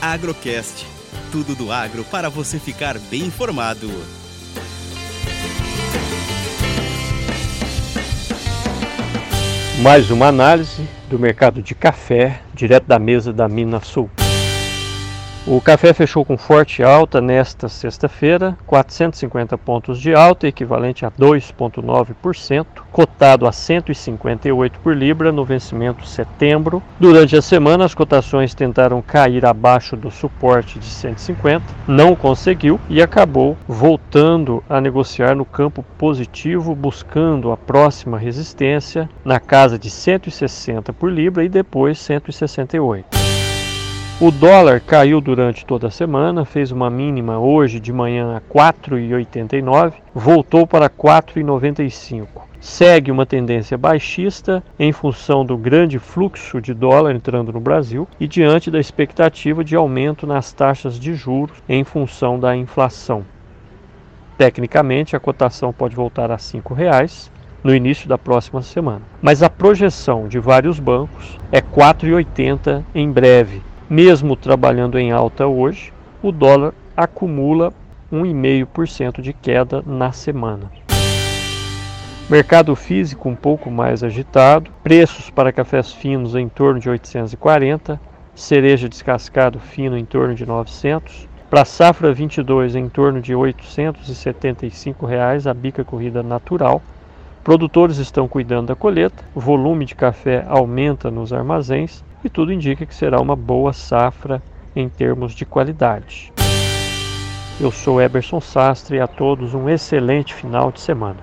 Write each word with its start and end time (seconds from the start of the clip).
Agrocast. 0.00 0.86
Tudo 1.32 1.54
do 1.54 1.72
agro 1.72 2.04
para 2.04 2.28
você 2.28 2.58
ficar 2.58 2.98
bem 2.98 3.22
informado. 3.22 3.90
Mais 9.82 10.10
uma 10.10 10.26
análise 10.26 10.88
do 11.08 11.18
mercado 11.18 11.62
de 11.62 11.74
café, 11.74 12.40
direto 12.54 12.86
da 12.86 12.98
mesa 12.98 13.32
da 13.32 13.48
Mina 13.48 13.80
Sul. 13.80 14.10
O 15.48 15.60
café 15.60 15.92
fechou 15.92 16.24
com 16.24 16.36
forte 16.36 16.82
alta 16.82 17.20
nesta 17.20 17.68
sexta-feira, 17.68 18.58
450 18.66 19.56
pontos 19.56 20.00
de 20.00 20.12
alta, 20.12 20.48
equivalente 20.48 21.06
a 21.06 21.10
2,9%, 21.12 22.66
cotado 22.90 23.46
a 23.46 23.52
158 23.52 24.80
por 24.80 24.96
libra 24.96 25.30
no 25.30 25.44
vencimento 25.44 26.04
setembro. 26.04 26.82
Durante 26.98 27.36
a 27.36 27.42
semana, 27.42 27.84
as 27.84 27.94
cotações 27.94 28.54
tentaram 28.54 29.00
cair 29.00 29.46
abaixo 29.46 29.96
do 29.96 30.10
suporte 30.10 30.80
de 30.80 30.86
150, 30.86 31.62
não 31.86 32.16
conseguiu 32.16 32.80
e 32.88 33.00
acabou 33.00 33.56
voltando 33.68 34.64
a 34.68 34.80
negociar 34.80 35.36
no 35.36 35.44
campo 35.44 35.84
positivo, 35.96 36.74
buscando 36.74 37.52
a 37.52 37.56
próxima 37.56 38.18
resistência 38.18 39.08
na 39.24 39.38
casa 39.38 39.78
de 39.78 39.90
160 39.90 40.92
por 40.92 41.08
libra 41.08 41.44
e 41.44 41.48
depois 41.48 42.00
168. 42.00 43.25
O 44.18 44.30
dólar 44.30 44.80
caiu 44.80 45.20
durante 45.20 45.66
toda 45.66 45.88
a 45.88 45.90
semana, 45.90 46.46
fez 46.46 46.72
uma 46.72 46.88
mínima 46.88 47.38
hoje 47.38 47.78
de 47.78 47.92
manhã 47.92 48.38
a 48.38 48.40
4,89, 48.40 49.92
voltou 50.14 50.66
para 50.66 50.88
4,95. 50.88 52.26
Segue 52.58 53.10
uma 53.10 53.26
tendência 53.26 53.76
baixista 53.76 54.64
em 54.78 54.90
função 54.90 55.44
do 55.44 55.58
grande 55.58 55.98
fluxo 55.98 56.62
de 56.62 56.72
dólar 56.72 57.14
entrando 57.14 57.52
no 57.52 57.60
Brasil 57.60 58.08
e 58.18 58.26
diante 58.26 58.70
da 58.70 58.80
expectativa 58.80 59.62
de 59.62 59.76
aumento 59.76 60.26
nas 60.26 60.50
taxas 60.50 60.98
de 60.98 61.12
juros 61.12 61.62
em 61.68 61.84
função 61.84 62.40
da 62.40 62.56
inflação. 62.56 63.22
Tecnicamente, 64.38 65.14
a 65.14 65.20
cotação 65.20 65.74
pode 65.74 65.94
voltar 65.94 66.30
a 66.30 66.36
R$ 66.36 66.40
5,00 66.40 67.30
no 67.62 67.74
início 67.74 68.08
da 68.08 68.16
próxima 68.16 68.62
semana, 68.62 69.02
mas 69.20 69.42
a 69.42 69.50
projeção 69.50 70.26
de 70.26 70.38
vários 70.38 70.80
bancos 70.80 71.36
é 71.52 71.60
4,80 71.60 72.82
em 72.94 73.10
breve, 73.10 73.60
mesmo 73.88 74.36
trabalhando 74.36 74.98
em 74.98 75.12
alta 75.12 75.46
hoje, 75.46 75.92
o 76.22 76.32
dólar 76.32 76.72
acumula 76.96 77.72
1,5% 78.12 79.20
de 79.20 79.32
queda 79.32 79.82
na 79.86 80.12
semana. 80.12 80.70
Mercado 82.28 82.74
físico 82.74 83.28
um 83.28 83.36
pouco 83.36 83.70
mais 83.70 84.02
agitado, 84.02 84.70
preços 84.82 85.30
para 85.30 85.52
cafés 85.52 85.92
finos 85.92 86.34
em 86.34 86.48
torno 86.48 86.80
de 86.80 86.90
840, 86.90 88.00
cereja 88.34 88.88
descascado 88.88 89.60
fino 89.60 89.96
em 89.96 90.04
torno 90.04 90.34
de 90.34 90.44
900, 90.44 91.28
para 91.48 91.64
safra 91.64 92.12
22 92.12 92.74
em 92.74 92.88
torno 92.88 93.20
de 93.20 93.34
875 93.34 95.06
reais 95.06 95.46
a 95.46 95.54
bica 95.54 95.84
corrida 95.84 96.20
natural. 96.20 96.82
Produtores 97.46 97.98
estão 97.98 98.26
cuidando 98.26 98.66
da 98.66 98.74
colheita, 98.74 99.22
o 99.32 99.38
volume 99.38 99.84
de 99.84 99.94
café 99.94 100.44
aumenta 100.48 101.12
nos 101.12 101.32
armazéns 101.32 102.02
e 102.24 102.28
tudo 102.28 102.52
indica 102.52 102.84
que 102.84 102.92
será 102.92 103.20
uma 103.20 103.36
boa 103.36 103.72
safra 103.72 104.42
em 104.74 104.88
termos 104.88 105.32
de 105.32 105.46
qualidade. 105.46 106.32
Eu 107.60 107.70
sou 107.70 108.02
Eberson 108.02 108.40
Sastre 108.40 108.96
e 108.96 109.00
a 109.00 109.06
todos 109.06 109.54
um 109.54 109.68
excelente 109.68 110.34
final 110.34 110.72
de 110.72 110.80
semana. 110.80 111.18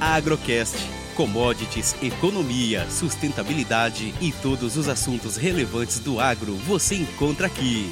Agrocast. 0.00 0.78
Commodities, 1.16 2.00
economia, 2.00 2.88
sustentabilidade 2.88 4.14
e 4.20 4.30
todos 4.30 4.76
os 4.76 4.88
assuntos 4.88 5.36
relevantes 5.36 5.98
do 5.98 6.20
agro 6.20 6.54
você 6.54 6.94
encontra 6.94 7.48
aqui. 7.48 7.90